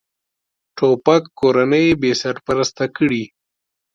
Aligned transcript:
توپک 0.77 1.23
کورنۍ 1.39 1.85
بېسرپرسته 2.01 2.85
کړي. 2.95 3.23